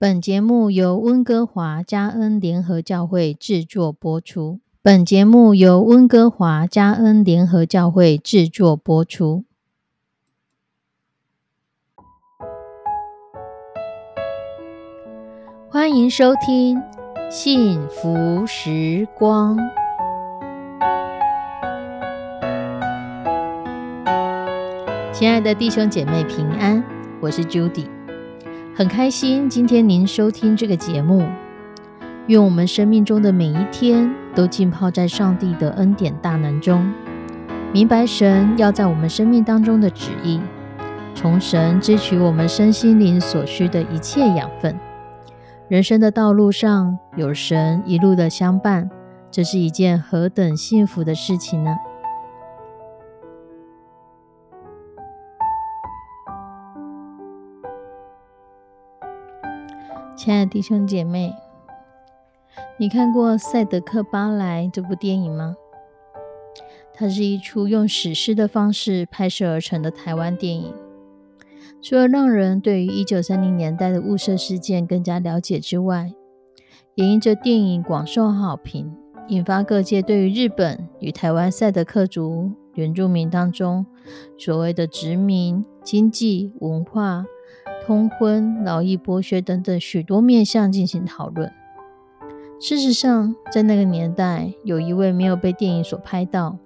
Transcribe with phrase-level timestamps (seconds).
[0.00, 4.60] 本节目由温哥华加恩联合教会制作播出。
[4.80, 9.44] 本节目由温哥华加恩联合教会制作播出。
[15.68, 16.80] 欢迎收听
[17.30, 19.58] 幸福时光。
[25.12, 26.82] 亲爱的弟兄姐妹平安，
[27.20, 27.84] 我是 Judy，
[28.80, 31.22] 很开心今天您收听这个节目。
[32.28, 36.90] 愿我们生命中的每一天都浸泡在上帝的恩典大能中，
[37.74, 40.40] 明白神要在我们生命当中的旨意，
[41.14, 44.74] 从神支取我们身心灵所需的一切养分。
[45.68, 48.88] 人生的道路上有神一路的相伴，
[49.30, 51.76] 这是一件何等幸福的事情呢？
[60.22, 61.34] 亲爱的弟兄姐妹，
[62.76, 65.56] 你看过《赛德克巴莱》这部电影吗？
[66.92, 70.74] 它是一出用史诗的方式拍摄而成的台湾电影。
[71.80, 76.12] 除了让人对于一九三零年代的雾社事件更加了解之外，
[76.96, 78.94] 也因这电影广受好评，
[79.28, 83.86] 引发各界对于日本与台湾赛德克族原住民当中
[84.36, 87.24] 所谓的殖民、经济、文化。
[87.90, 91.52] 通婚、劳役剥削等等许多面向进行讨论。
[92.60, 96.56] 事实上，在那个年代，有一位没有被电影所拍到，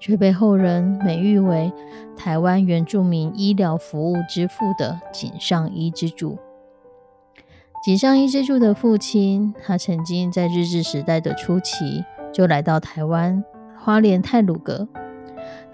[0.00, 1.70] 却被后人美誉为
[2.16, 6.38] 台湾原住民医疗服务之父的井上一之助。
[7.84, 13.44] 井上一之助的父亲，他曾经在日治时代的初期就来到台湾
[13.76, 14.88] 花莲泰鲁阁。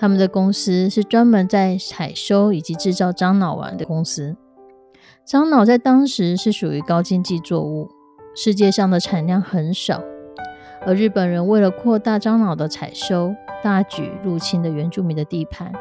[0.04, 4.36] 他们的公司是专门在采收以及制造樟脑丸的公司。
[5.24, 7.88] 樟脑在当时是属于高经济作物，
[8.36, 10.02] 世界上的产量很少。
[10.84, 15.72] 而日本人为了扩大樟脑的采收，大举入侵了原住民的地盘，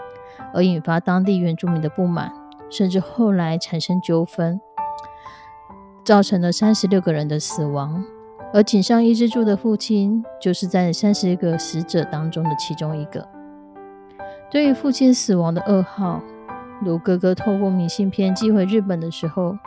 [0.54, 2.32] 而引发当地原住民的不满，
[2.70, 4.62] 甚至后来产生纠纷，
[6.06, 8.06] 造成了三十六个人的死亡。
[8.54, 13.28] 而井上一之助的父亲就是在三十个死者当中的其中一个。
[14.54, 16.22] 对于父亲死亡的噩耗，
[16.84, 19.58] 卢哥哥透过明信片寄回日本的时候，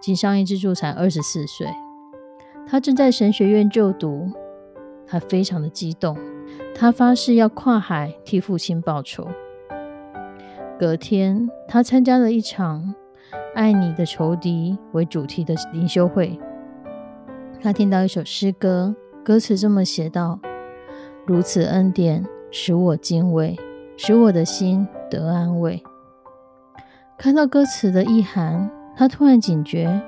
[0.00, 1.66] 井上一之助才二十四岁，
[2.66, 4.32] 他正在神学院就读，
[5.06, 6.16] 他非常的激动，
[6.74, 9.28] 他发誓要跨海替父亲报仇。
[10.80, 12.94] 隔天，他参加了一场
[13.54, 16.40] “爱你的仇敌”为主题的灵修会，
[17.60, 20.40] 他听到一首诗歌，歌词这么写道
[21.26, 23.54] ：“如此恩典使我敬畏。”
[24.04, 25.80] 使我的心得安慰。
[27.16, 30.02] 看到歌词的意涵，他突然警觉，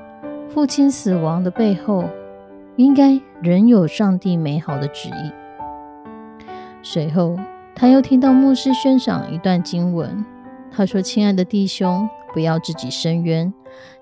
[0.48, 2.02] 父亲死亡的背后，
[2.74, 5.32] 应该仍有上帝美好的旨意。
[6.82, 7.38] 随后，
[7.76, 10.24] 他又听到牧师宣讲一段经文，
[10.72, 13.54] 他说：“亲爱的弟兄，不要自己伸冤，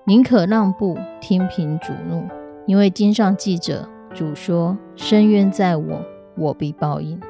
[0.05, 2.23] 宁可让步，听凭主怒，
[2.65, 6.01] 因为经上记着，主说：伸冤在我，
[6.35, 7.21] 我必报应。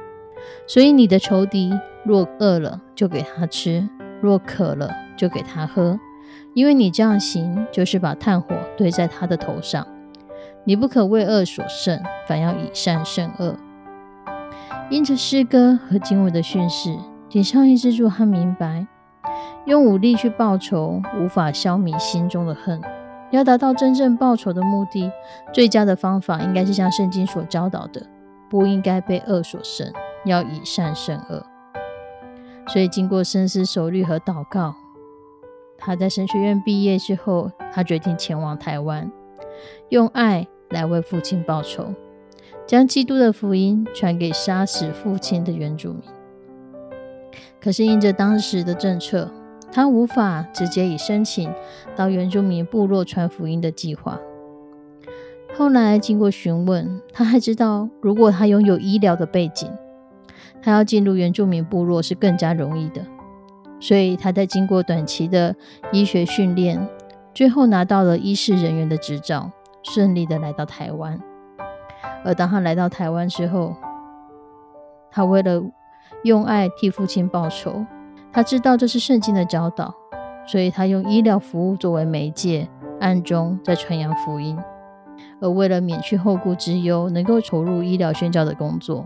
[0.66, 1.70] 所以你的仇敌。”
[2.04, 3.88] 若饿了，就给他吃；
[4.20, 5.98] 若渴了，就给他喝。
[6.52, 9.86] 因为你这样行，就是把炭火堆在他的头上。
[10.64, 13.56] 你不可为恶所胜，反要以善胜恶。
[14.90, 16.96] 因着诗歌和经文的训示，
[17.28, 18.86] 井上一之助他明白，
[19.64, 22.80] 用武力去报仇无法消弭心中的恨。
[23.30, 25.10] 要达到真正报仇的目的，
[25.52, 28.06] 最佳的方法应该是像圣经所教导的，
[28.48, 29.90] 不应该被恶所胜，
[30.24, 31.44] 要以善胜恶。
[32.66, 34.74] 所以，经过深思熟虑和祷告，
[35.76, 39.10] 他在神学院毕业之后，他决定前往台湾，
[39.90, 41.94] 用爱来为父亲报仇，
[42.66, 46.02] 将基督的福音传给杀死父亲的原住民。
[47.60, 49.30] 可是，因着当时的政策，
[49.70, 51.52] 他无法直接以申请
[51.94, 54.18] 到原住民部落传福音的计划。
[55.56, 59.70] 后来，经过询问，他还知道，如果他拥有医疗的背景。
[60.64, 63.04] 他要进入原住民部落是更加容易的，
[63.78, 65.54] 所以他在经过短期的
[65.92, 66.88] 医学训练，
[67.34, 69.50] 最后拿到了医师人员的执照，
[69.82, 71.20] 顺利的来到台湾。
[72.24, 73.74] 而当他来到台湾之后，
[75.10, 75.62] 他为了
[76.22, 77.84] 用爱替父亲报仇，
[78.32, 79.94] 他知道这是圣经的教导，
[80.46, 82.66] 所以他用医疗服务作为媒介，
[83.00, 84.58] 暗中在传扬福音。
[85.42, 89.04] 而为了免去后顾之忧，能够投入医疗宣教的工作。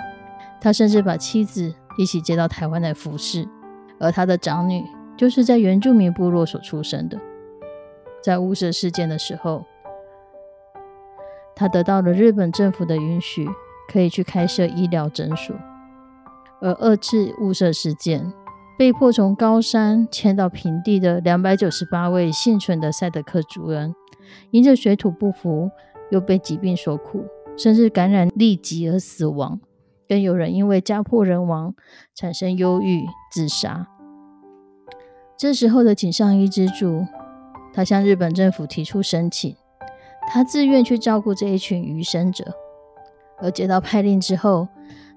[0.60, 3.48] 他甚至把妻子一起接到台湾来服侍，
[3.98, 4.84] 而他的长女
[5.16, 7.18] 就是在原住民部落所出生的。
[8.22, 9.64] 在雾社事件的时候，
[11.54, 13.48] 他得到了日本政府的允许，
[13.92, 15.54] 可以去开设医疗诊所。
[16.60, 18.32] 而二次雾社事件，
[18.76, 23.94] 被迫从高山迁到平地的两百九十八位幸存的赛德克族人，
[24.50, 25.70] 因着水土不服，
[26.10, 27.24] 又被疾病所苦，
[27.56, 29.60] 甚至感染痢疾而死亡。
[30.08, 31.74] 更有人因为家破人亡，
[32.14, 33.86] 产生忧郁自杀。
[35.36, 37.04] 这时候的井上一之助，
[37.72, 39.54] 他向日本政府提出申请，
[40.26, 42.44] 他自愿去照顾这一群余生者。
[43.40, 44.66] 而接到派令之后，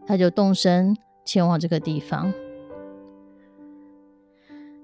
[0.06, 0.96] 他就动身
[1.26, 2.32] 前往这个地方。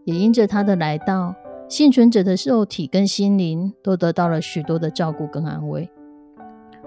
[0.05, 1.35] 也因着他的来到，
[1.69, 5.91] 幸存者的肉体跟心灵都得到了许多的照顾跟安慰。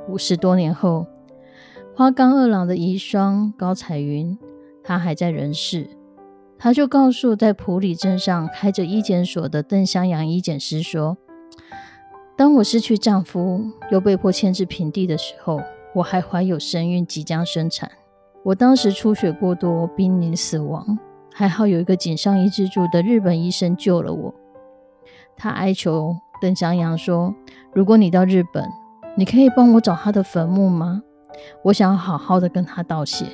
[0.08, 1.06] 五十多年后，
[2.00, 4.38] 花冈二郎的遗孀高彩云，
[4.82, 5.87] 她还在人世。
[6.58, 11.19] 他就告诉在普里镇上开着医检所的邓香阳医检师说
[12.38, 15.61] ：“当我失去丈夫，又被迫迁至平地的时候，
[15.94, 17.91] 我还怀有身孕，即将生产。
[18.44, 20.99] 我当时出血过多，濒临死亡，
[21.35, 24.35] 还好有一个井上医之助的日本医生救了我。
[25.37, 27.35] 他哀求邓香阳说
[27.75, 28.67] ：‘如果你到日本，
[29.19, 31.03] 你可以帮我找他的坟墓吗？
[31.63, 33.27] 我想好好的跟他道谢。’”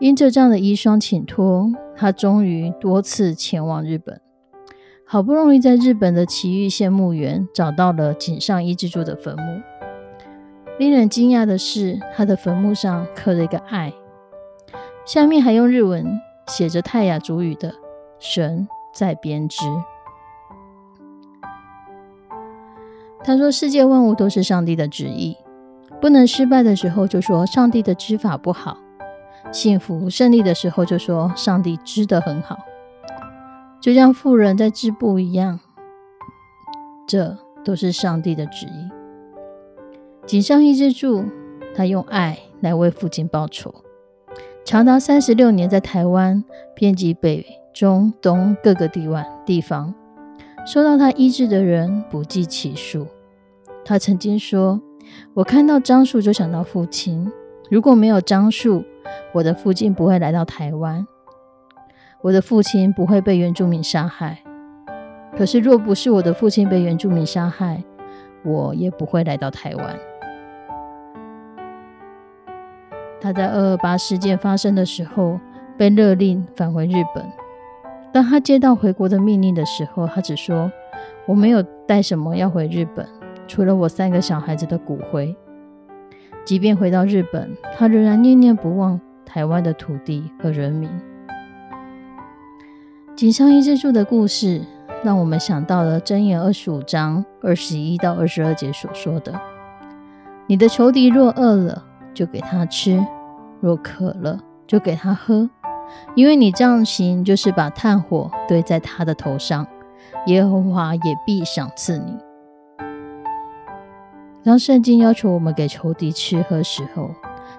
[0.00, 4.20] 因着这样的遗孀请托，他终于多次前往日本，
[5.04, 9.60] 好不容易在日本的埼玉县墓园找到了井上一之助的坟墓。
[10.78, 13.92] 令人惊讶的是，他的坟墓上刻了一个“爱”，
[15.04, 16.06] 下面还用日文
[16.46, 17.74] 写着泰雅族语的
[18.20, 19.64] “神在编织”。
[23.24, 25.36] 他说：“世界万物都是上帝的旨意，
[26.00, 28.78] 不能失败的时候就说上帝的织法不好。”
[29.50, 32.58] 幸福胜利的时候，就说上帝织得很好，
[33.80, 35.58] 就像富人在织布一样，
[37.06, 38.90] 这都是上帝的旨意。
[40.26, 41.24] 井上一之助，
[41.74, 43.74] 他用爱来为父亲报仇，
[44.66, 49.94] 长达三十六年，在台湾遍及北中东各个地湾地方，
[50.66, 53.06] 受到他医治的人不计其数。
[53.82, 54.82] 他曾经说
[55.34, 57.30] ：“我看到樟树就想到父亲，
[57.70, 58.84] 如果没有樟树。”
[59.32, 61.06] 我的父亲不会来到台湾，
[62.20, 64.38] 我的父亲不会被原住民杀害。
[65.34, 67.82] 可是，若不是我的父亲被原住民杀害，
[68.44, 69.96] 我也不会来到台湾。
[73.18, 75.40] 他在二二八事件发生的时候
[75.78, 77.24] 被勒令返回日本。
[78.12, 80.70] 当他接到回国的命令的时候，他只说
[81.24, 83.08] ：“我没有带什么要回日本，
[83.48, 85.34] 除了我三个小孩子的骨灰。”
[86.46, 89.00] 即便回到日本，他仍然念念不忘。
[89.26, 90.88] 台湾的土地和人民，
[93.14, 94.62] 井上一之助的故事，
[95.04, 99.38] 让我们想到了箴言二十五章二十一到二十二节所说的
[100.48, 101.84] ：“你的仇敌若饿了，
[102.14, 102.98] 就给他吃；
[103.60, 105.50] 若渴了，就给他喝。
[106.14, 109.66] 因为你这样行，就是把炭火堆在他的头上，
[110.26, 112.16] 耶和华也必赏赐你。”
[114.44, 117.10] 当圣经要求我们给仇敌吃喝时候，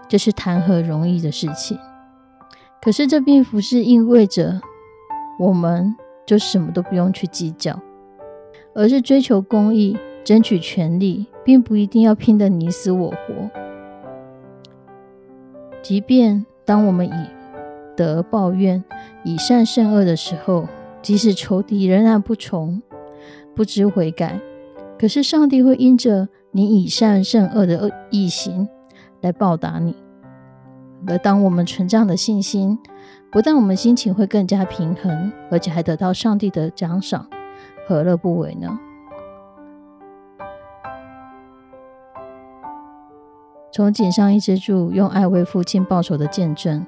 [0.08, 1.78] 这是谈何容易的事情？
[2.82, 4.62] 可是这并不是意味着
[5.40, 5.96] 我们
[6.26, 7.80] 就什么都不用去计较，
[8.74, 13.50] 而是追求公义、争取权利，并不一定要拼得你死我活。
[15.82, 17.28] 即便当我们以
[17.96, 18.84] 德报怨、
[19.24, 20.68] 以善胜恶的时候，
[21.02, 22.82] 即使仇敌仍然不从、
[23.56, 24.40] 不知悔改，
[24.98, 28.68] 可是上帝会因着你以善胜恶的恶意行。
[29.22, 29.96] 来报答你。
[31.06, 32.80] 而当我们存这样的信心，
[33.30, 37.28] 不但我们心情会更加平衡，而且还得到上帝的奖赏，
[37.86, 38.80] 何乐不为呢？
[43.74, 46.86] 从井上一之助用爱为父亲报仇的见证，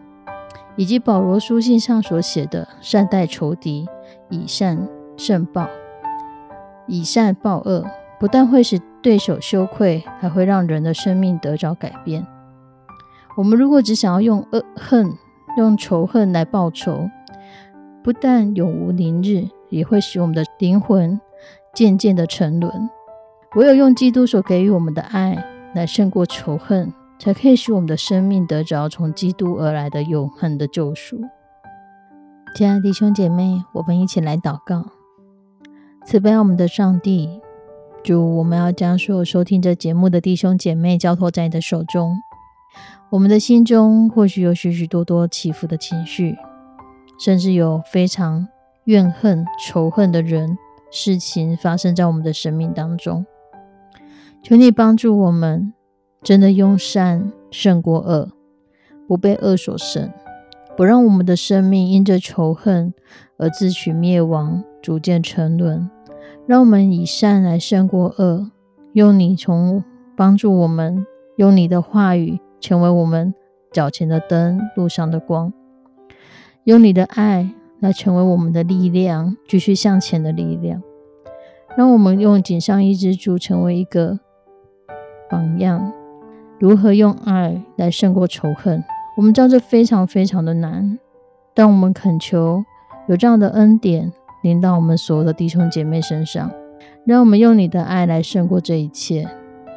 [0.78, 3.88] 以及保罗书信上所写的善待仇敌，
[4.30, 4.88] 以善
[5.18, 5.68] 胜报，
[6.88, 7.86] 以善报恶。
[8.20, 12.26] 不但会使对手羞愧，还会让人的生命得着改变。
[13.38, 15.12] 我们如果只想要用恶恨、
[15.58, 17.10] 用仇恨来报仇，
[18.04, 21.20] 不但永无宁日，也会使我们的灵魂
[21.74, 22.90] 渐渐的沉沦。
[23.56, 25.44] 唯有用基督所给予我们的爱
[25.74, 31.20] 来胜过仇恨，才可以使我们的生命得着从基督而来的永恒的救赎。
[32.56, 34.86] 亲爱的弟兄姐妹，我们一起来祷告：
[36.06, 37.42] 慈悲我们的上帝。
[38.04, 42.18] 主，我们要将所有收听这节目的弟兄姐妹交托在你的手中。
[43.12, 46.36] 我们的心中或许有许许多多起伏的情绪，
[47.20, 48.48] 甚至有非常
[48.86, 50.58] 怨恨、仇恨的人、
[50.92, 53.26] 事情发生在我们的生命当中。
[54.42, 55.74] 求你帮助我们，
[56.24, 58.32] 真的用善胜过恶，
[59.08, 60.10] 不被恶所胜，
[60.76, 62.94] 不让我们的生命因着仇恨
[63.38, 65.88] 而自取灭亡，逐渐沉沦。
[66.52, 68.52] 让我们以善来胜过恶，
[68.92, 69.82] 用你从
[70.18, 73.34] 帮助我们，用你的话语成为我们
[73.72, 75.54] 脚前的灯，路上的光，
[76.66, 80.84] 用你的爱来成为我们的力量，继续向前的力量。
[81.78, 84.20] 让我们用锦上一支柱成为一个
[85.30, 85.94] 榜样，
[86.60, 88.84] 如何用爱来胜过仇恨？
[89.16, 91.00] 我们知道这非常非常的难，
[91.54, 92.62] 但我们恳求
[93.08, 94.12] 有这样的恩典。
[94.42, 96.52] 临到我们所有的弟兄姐妹身上，
[97.06, 99.28] 让我们用你的爱来胜过这一切，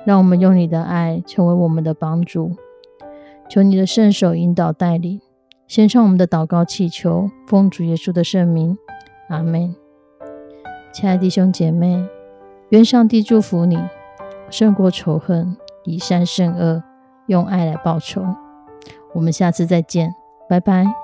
[0.04, 2.52] 让我们用你的爱成为我们的帮助。
[3.48, 5.20] 求你的圣手引导带领，
[5.66, 8.76] 献上我们的祷告祈求，奉主耶稣的圣名，
[9.28, 9.74] 阿门。
[10.92, 12.02] 亲爱的弟兄姐妹，
[12.70, 13.78] 愿上帝祝福你，
[14.48, 16.82] 胜过仇恨，以善胜恶，
[17.26, 18.22] 用爱来报仇。
[19.12, 20.14] 我们下次再见，
[20.48, 21.03] 拜拜。